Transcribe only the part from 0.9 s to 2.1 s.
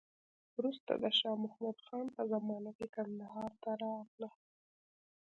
د شا محمود خان